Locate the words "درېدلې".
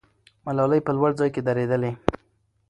1.47-1.91